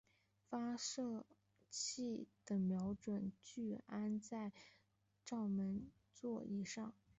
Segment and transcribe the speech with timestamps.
[0.49, 1.27] 发射
[1.69, 4.51] 器的瞄准具安装在
[5.23, 6.95] 照门座以上。